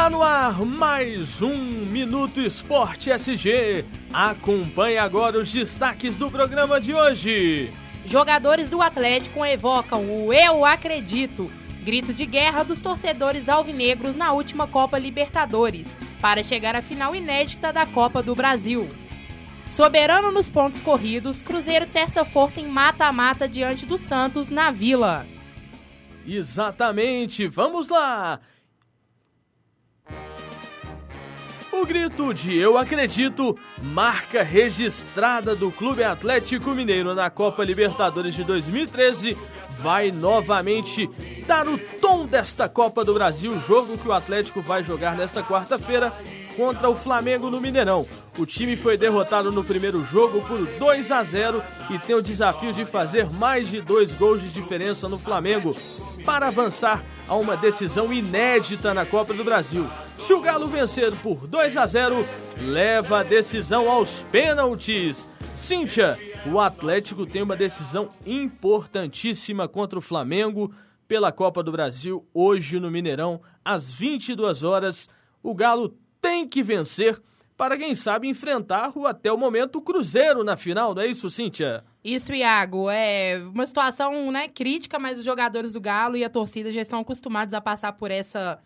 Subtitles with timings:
[0.00, 3.84] Tá no ar mais um Minuto Esporte SG.
[4.10, 7.70] Acompanhe agora os destaques do programa de hoje.
[8.06, 11.52] Jogadores do Atlético evocam o Eu Acredito,
[11.84, 17.70] grito de guerra dos torcedores alvinegros na última Copa Libertadores, para chegar à final inédita
[17.70, 18.88] da Copa do Brasil.
[19.66, 25.26] Soberano nos pontos corridos, Cruzeiro testa força em mata-mata diante do Santos na Vila.
[26.26, 28.40] Exatamente, vamos lá!
[31.80, 38.44] O grito de Eu Acredito, marca registrada do Clube Atlético Mineiro na Copa Libertadores de
[38.44, 39.34] 2013,
[39.78, 41.08] vai novamente
[41.46, 46.12] dar o tom desta Copa do Brasil, jogo que o Atlético vai jogar nesta quarta-feira
[46.54, 48.06] contra o Flamengo no Mineirão.
[48.38, 52.74] O time foi derrotado no primeiro jogo por 2 a 0 e tem o desafio
[52.74, 55.74] de fazer mais de dois gols de diferença no Flamengo
[56.26, 59.88] para avançar a uma decisão inédita na Copa do Brasil.
[60.20, 62.26] Se o Galo vencer por 2 a 0,
[62.60, 65.26] leva a decisão aos pênaltis.
[65.56, 70.72] Cíntia, o Atlético tem uma decisão importantíssima contra o Flamengo
[71.08, 75.08] pela Copa do Brasil hoje no Mineirão às 22 horas.
[75.42, 77.20] O Galo tem que vencer
[77.56, 81.82] para, quem sabe, enfrentar o, até o momento Cruzeiro na final, não é isso, Cíntia?
[82.04, 82.88] Isso, Iago.
[82.90, 87.00] É uma situação né, crítica, mas os jogadores do Galo e a torcida já estão
[87.00, 88.58] acostumados a passar por essa,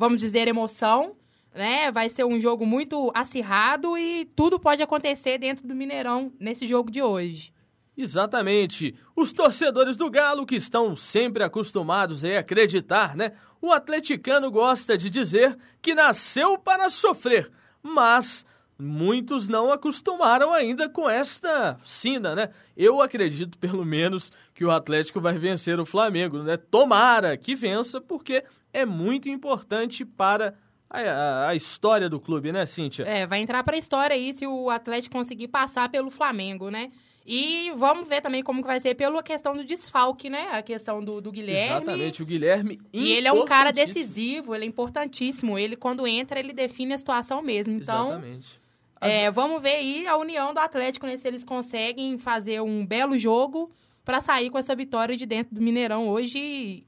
[0.00, 1.14] vamos dizer, emoção.
[1.54, 1.92] Né?
[1.92, 6.90] Vai ser um jogo muito acirrado e tudo pode acontecer dentro do Mineirão nesse jogo
[6.90, 7.52] de hoje.
[7.96, 8.94] Exatamente.
[9.14, 13.32] Os torcedores do Galo, que estão sempre acostumados a acreditar, né?
[13.60, 17.50] O atleticano gosta de dizer que nasceu para sofrer,
[17.82, 18.46] mas
[18.78, 22.50] muitos não acostumaram ainda com esta sina, né?
[22.74, 26.56] Eu acredito, pelo menos, que o Atlético vai vencer o Flamengo, né?
[26.56, 30.54] Tomara que vença, porque é muito importante para
[30.88, 33.04] a, a, a história do clube, né, Cíntia?
[33.04, 36.90] É, vai entrar para a história aí se o Atlético conseguir passar pelo Flamengo, né?
[37.24, 40.48] E vamos ver também como que vai ser pela questão do desfalque, né?
[40.50, 41.76] A questão do, do Guilherme.
[41.76, 45.58] Exatamente, o Guilherme E ele é um cara decisivo, ele é importantíssimo.
[45.58, 47.74] Ele, quando entra, ele define a situação mesmo.
[47.74, 48.60] Então, Exatamente.
[49.00, 49.12] As...
[49.12, 51.16] É, vamos ver aí a união do Atlético, né?
[51.16, 53.70] Se eles conseguem fazer um belo jogo
[54.04, 56.84] para sair com essa vitória de dentro do Mineirão hoje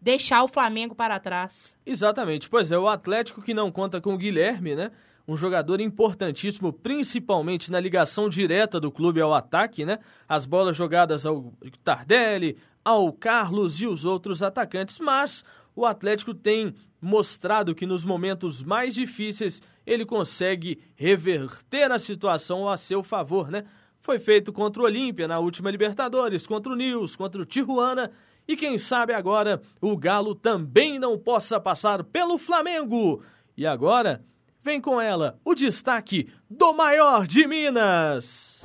[0.00, 1.76] deixar o Flamengo para trás.
[1.84, 2.48] Exatamente.
[2.48, 4.90] Pois é, o Atlético que não conta com o Guilherme, né?
[5.30, 10.00] um jogador importantíssimo, principalmente na ligação direta do clube ao ataque, né?
[10.28, 15.44] As bolas jogadas ao Tardelli, ao Carlos e os outros atacantes, mas
[15.76, 22.76] o Atlético tem mostrado que nos momentos mais difíceis ele consegue reverter a situação a
[22.76, 23.64] seu favor, né?
[24.00, 28.10] Foi feito contra o Olímpia na última Libertadores, contra o Nils, contra o Tijuana
[28.52, 33.22] e quem sabe agora o Galo também não possa passar pelo Flamengo.
[33.56, 34.24] E agora
[34.62, 38.60] Vem com ela o destaque do maior de Minas.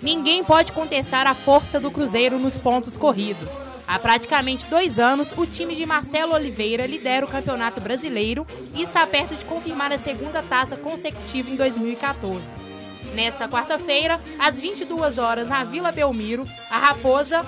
[0.00, 3.50] Ninguém pode contestar a força do Cruzeiro nos pontos corridos.
[3.86, 9.06] Há praticamente dois anos, o time de Marcelo Oliveira lidera o Campeonato Brasileiro e está
[9.06, 12.67] perto de confirmar a segunda taça consecutiva em 2014.
[13.14, 17.44] Nesta quarta-feira, às 22 horas, na Vila Belmiro, a Raposa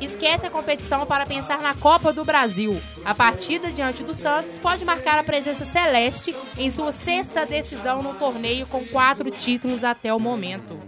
[0.00, 2.80] esquece a competição para pensar na Copa do Brasil.
[3.04, 8.14] A partida diante do Santos pode marcar a presença celeste em sua sexta decisão no
[8.14, 10.78] torneio com quatro títulos até o momento.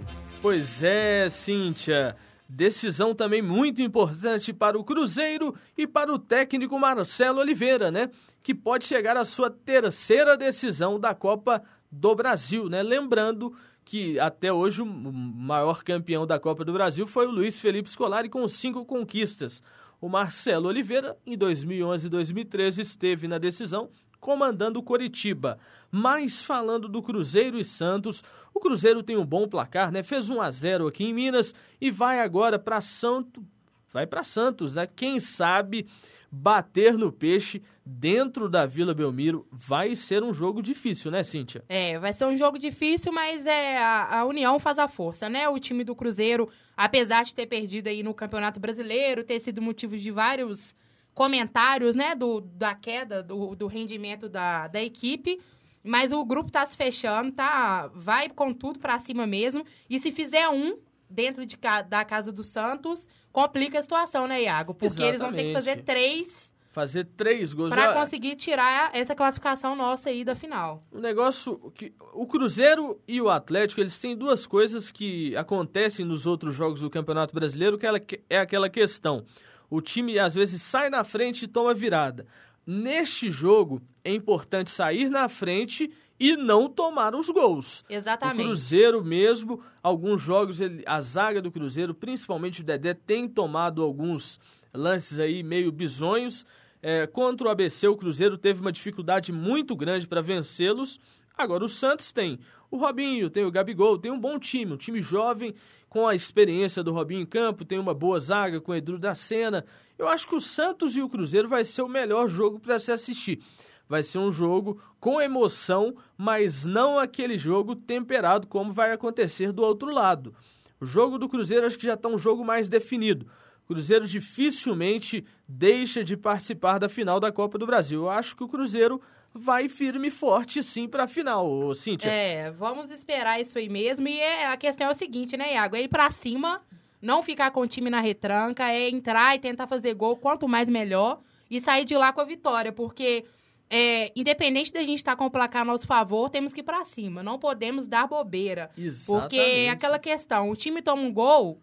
[0.42, 2.16] Pois é, Cíntia.
[2.46, 8.10] Decisão também muito importante para o Cruzeiro e para o técnico Marcelo Oliveira, né?
[8.42, 12.82] Que pode chegar à sua terceira decisão da Copa do Brasil, né?
[12.82, 17.90] Lembrando que até hoje o maior campeão da Copa do Brasil foi o Luiz Felipe
[17.90, 19.62] Scolari com cinco conquistas.
[20.00, 23.90] O Marcelo Oliveira, em 2011 e 2013, esteve na decisão
[24.20, 25.58] comandando o Coritiba.
[25.90, 28.24] Mas falando do Cruzeiro e Santos,
[28.54, 30.02] o Cruzeiro tem um bom placar, né?
[30.02, 33.44] Fez 1 a 0 aqui em Minas e vai agora para Santos,
[33.92, 34.86] vai para Santos, né?
[34.86, 35.86] Quem sabe
[36.34, 41.64] bater no peixe dentro da Vila Belmiro vai ser um jogo difícil, né, Cíntia?
[41.68, 45.48] É, vai ser um jogo difícil, mas é a, a, união faz a força, né?
[45.48, 49.96] O time do Cruzeiro, apesar de ter perdido aí no Campeonato Brasileiro, ter sido motivo
[49.96, 50.74] de vários
[51.14, 55.40] comentários, né, do, da queda do, do rendimento da, da equipe,
[55.84, 57.88] mas o grupo tá se fechando, tá?
[57.94, 59.64] Vai com tudo para cima mesmo.
[59.88, 60.78] E se fizer um
[61.14, 61.56] dentro de,
[61.88, 64.74] da casa do Santos, complica a situação, né, Iago?
[64.74, 65.10] Porque Exatamente.
[65.10, 67.70] eles vão ter que fazer três fazer três gols.
[67.70, 70.82] Para conseguir tirar essa classificação nossa aí da final.
[70.90, 76.26] O negócio que o Cruzeiro e o Atlético, eles têm duas coisas que acontecem nos
[76.26, 77.86] outros jogos do Campeonato Brasileiro, que
[78.28, 79.24] é aquela questão.
[79.70, 82.26] O time às vezes sai na frente e toma virada.
[82.66, 87.84] Neste jogo é importante sair na frente e não tomar os gols.
[87.88, 88.42] Exatamente.
[88.42, 93.82] O Cruzeiro mesmo, alguns jogos, ele, a zaga do Cruzeiro, principalmente o Dedé, tem tomado
[93.82, 94.38] alguns
[94.72, 96.46] lances aí meio bizonhos.
[96.80, 101.00] É, contra o ABC, o Cruzeiro teve uma dificuldade muito grande para vencê-los.
[101.36, 102.38] Agora o Santos tem
[102.70, 105.54] o Robinho, tem o Gabigol, tem um bom time, um time jovem
[105.88, 109.14] com a experiência do Robinho em campo, tem uma boa zaga com o Edu da
[109.14, 109.64] Sena.
[109.98, 112.90] Eu acho que o Santos e o Cruzeiro vai ser o melhor jogo para se
[112.90, 113.42] assistir.
[113.88, 119.62] Vai ser um jogo com emoção, mas não aquele jogo temperado como vai acontecer do
[119.62, 120.34] outro lado.
[120.80, 123.26] O jogo do Cruzeiro acho que já está um jogo mais definido.
[123.64, 128.02] O Cruzeiro dificilmente deixa de participar da final da Copa do Brasil.
[128.02, 129.00] Eu acho que o Cruzeiro
[129.34, 132.08] vai firme e forte sim para a final, Cíntia.
[132.08, 134.06] É, vamos esperar isso aí mesmo.
[134.06, 135.74] E é, a questão é o seguinte, né, Iago?
[135.74, 136.62] É ir para cima,
[137.02, 140.68] não ficar com o time na retranca, é entrar e tentar fazer gol, quanto mais
[140.68, 141.20] melhor,
[141.50, 143.24] e sair de lá com a vitória, porque
[143.68, 146.64] é, independente da gente estar tá com o placar a nosso favor, temos que ir
[146.64, 147.22] para cima.
[147.22, 148.70] Não podemos dar bobeira.
[148.78, 149.04] Exatamente.
[149.06, 151.60] Porque é aquela questão, o time toma um gol,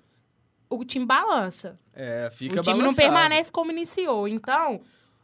[0.69, 1.79] o time balança.
[1.93, 2.83] É, fica O time balançado.
[2.83, 4.27] não permanece como iniciou.
[4.27, 4.81] Então,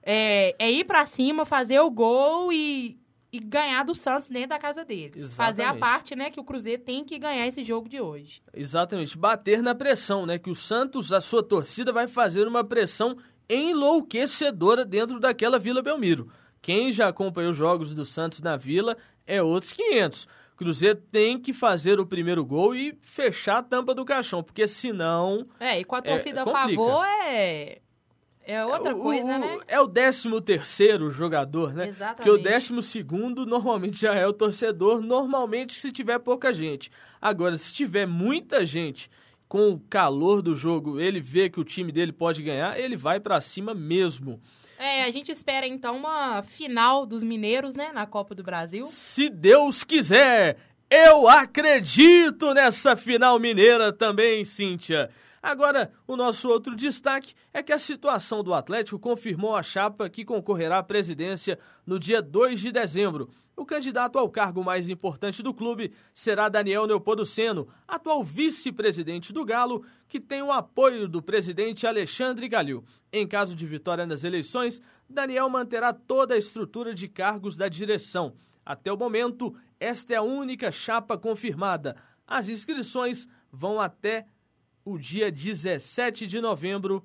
[0.10, 2.98] é, é ir para cima, fazer o gol e,
[3.30, 5.18] e ganhar do Santos dentro da casa deles.
[5.18, 5.36] Exatamente.
[5.36, 8.42] Fazer a parte, né, que o Cruzeiro tem que ganhar esse jogo de hoje.
[8.54, 10.40] Exatamente, bater na pressão, né?
[10.40, 13.18] Que o Santos, a sua torcida, vai fazer uma pressão
[13.50, 16.32] enlouquecedora dentro daquela Vila Belmiro.
[16.62, 20.26] Quem já acompanhou os jogos do Santos na Vila é outros 500.
[20.56, 25.46] Cruzeiro tem que fazer o primeiro gol e fechar a tampa do caixão, porque senão.
[25.60, 26.82] É, e com a torcida a complica.
[26.82, 27.82] favor é.
[28.50, 29.58] É outra o- coisa, o- né?
[29.68, 31.90] É o décimo terceiro jogador, né?
[31.90, 32.16] Exatamente.
[32.18, 36.90] Porque o décimo segundo normalmente já é o torcedor, normalmente se tiver pouca gente.
[37.22, 39.10] Agora, se tiver muita gente
[39.50, 43.20] com o calor do jogo, ele vê que o time dele pode ganhar, ele vai
[43.20, 44.40] pra cima mesmo.
[44.80, 48.86] É, a gente espera então uma final dos mineiros, né, na Copa do Brasil.
[48.86, 50.58] Se Deus quiser,
[50.90, 55.10] eu acredito nessa final mineira também, Cíntia.
[55.48, 60.26] Agora, o nosso outro destaque é que a situação do Atlético confirmou a chapa que
[60.26, 63.30] concorrerá à presidência no dia 2 de dezembro.
[63.56, 69.86] O candidato ao cargo mais importante do clube será Daniel Neopoduceno, atual vice-presidente do Galo,
[70.10, 72.84] que tem o apoio do presidente Alexandre Galil.
[73.10, 78.36] Em caso de vitória nas eleições, Daniel manterá toda a estrutura de cargos da direção.
[78.66, 81.96] Até o momento, esta é a única chapa confirmada.
[82.28, 84.28] As inscrições vão até
[84.88, 87.04] o dia 17 de novembro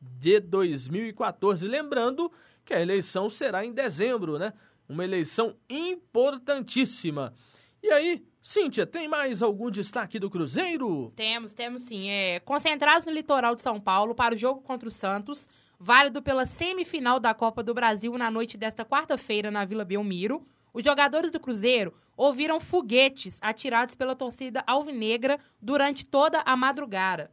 [0.00, 1.68] de 2014.
[1.68, 2.32] Lembrando
[2.64, 4.54] que a eleição será em dezembro, né?
[4.88, 7.34] Uma eleição importantíssima.
[7.82, 11.12] E aí, Cíntia, tem mais algum destaque do Cruzeiro?
[11.14, 12.08] Temos, temos sim.
[12.08, 15.48] É, concentrados no litoral de São Paulo para o jogo contra o Santos,
[15.78, 20.46] válido pela semifinal da Copa do Brasil na noite desta quarta-feira na Vila Belmiro.
[20.72, 27.30] Os jogadores do Cruzeiro ouviram foguetes atirados pela torcida alvinegra durante toda a madrugada.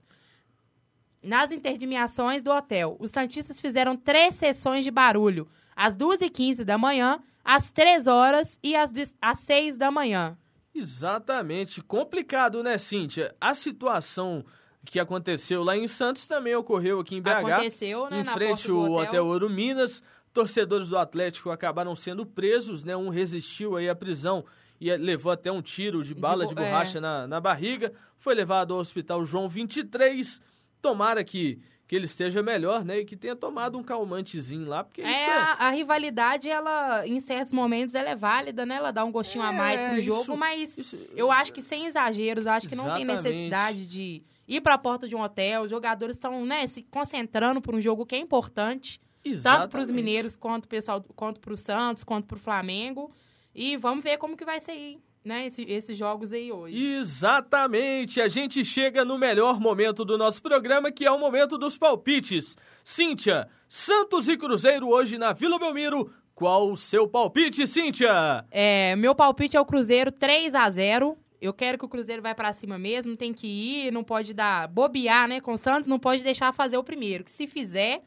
[1.23, 7.19] Nas interdimiações do hotel, os Santistas fizeram três sessões de barulho, às 2h15 da manhã,
[7.43, 10.37] às 3 horas e às, às 6 da manhã.
[10.73, 11.81] Exatamente.
[11.81, 13.35] Complicado, né, Cíntia?
[13.41, 14.45] A situação
[14.85, 17.29] que aconteceu lá em Santos também ocorreu aqui em BH.
[17.29, 19.07] Aconteceu, né, em na frente ao hotel.
[19.07, 20.03] Hotel Ouro Minas.
[20.31, 22.95] Torcedores do Atlético acabaram sendo presos, né?
[22.95, 24.43] Um resistiu aí à prisão
[24.79, 26.55] e levou até um tiro de bala de, é.
[26.55, 27.93] borracha na, na barriga.
[28.17, 30.41] Foi levado ao Hospital João 23.
[30.81, 32.99] Tomara que, que ele esteja melhor, né?
[32.99, 35.31] E que tenha tomado um calmantezinho lá, porque isso É, é...
[35.37, 38.75] a, a rivalidade, ela, em certos momentos, ela é válida, né?
[38.75, 41.61] Ela dá um gostinho a mais É, pro isso- jogo, mas isso- eu acho que
[41.63, 43.23] sem exageros, eu acho que não tem Exatamente.
[43.23, 45.63] necessidade de ir pra porta de um hotel.
[45.63, 49.39] Os jogadores estão, né, se concentrando por um jogo que é importante, tanto pros
[49.85, 49.91] Exatamente.
[49.93, 53.11] mineiros, quanto pessoal, quanto pro Santos, quanto pro Flamengo.
[53.55, 56.77] E vamos ver como que vai ser, né, esse- esses jogos aí hoje.
[56.97, 58.19] Exatamente!
[58.21, 62.57] A gente chega no melhor momento do nosso programa, que é o momento dos palpites.
[62.83, 66.11] Cíntia, Santos e Cruzeiro hoje na Vila Belmiro.
[66.33, 68.45] Qual o seu palpite, Cíntia?
[68.51, 72.33] É, meu palpite é o Cruzeiro 3 a 0 Eu quero que o Cruzeiro vai
[72.33, 75.39] pra cima mesmo, tem que ir, não pode dar bobear, né?
[75.39, 78.01] Com o Santos não pode deixar fazer o primeiro, que se fizer,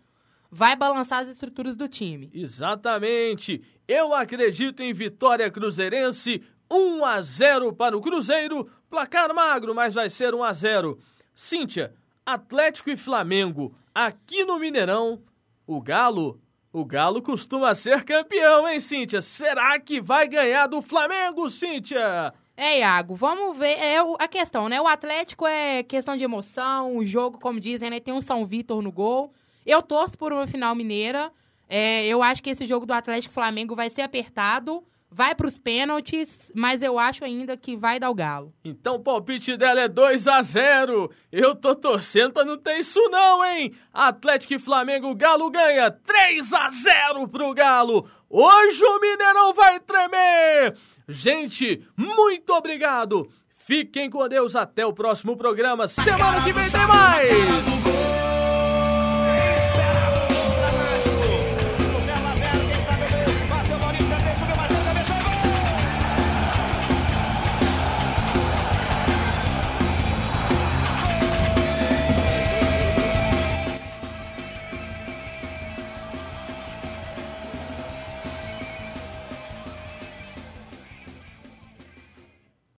[0.51, 2.31] vai balançar as estruturas do time.
[2.33, 3.63] Exatamente!
[3.87, 6.43] Eu acredito em vitória cruzeirense.
[6.71, 8.69] 1 a 0 para o Cruzeiro.
[8.91, 10.99] Placar magro, mas vai ser 1 a 0.
[11.35, 15.23] Cíntia, Atlético e Flamengo aqui no Mineirão.
[15.67, 16.41] O Galo,
[16.73, 19.23] o Galo costuma ser campeão, hein, Cíntia?
[19.23, 22.35] Será que vai ganhar do Flamengo, Cíntia?
[22.57, 23.79] É, Iago, vamos ver.
[23.79, 24.81] É a questão, né?
[24.81, 28.01] O Atlético é questão de emoção, o jogo, como dizem, né?
[28.01, 29.33] Tem um São Vitor no gol.
[29.69, 31.31] Eu torço por uma final mineira.
[31.69, 34.83] É, eu acho que esse jogo do Atlético Flamengo vai ser apertado.
[35.11, 38.55] Vai para os pênaltis, mas eu acho ainda que vai dar o Galo.
[38.65, 43.01] Então o palpite dela é 2 a 0 Eu tô torcendo pra não ter isso
[43.11, 43.75] não, hein?
[43.93, 48.09] Atlético e Flamengo, Galo ganha 3 a 0 pro Galo.
[48.29, 50.75] Hoje o Mineirão vai tremer.
[51.07, 53.29] Gente, muito obrigado.
[53.55, 55.87] Fiquem com Deus até o próximo programa.
[55.89, 57.78] Semana que vem tem mais.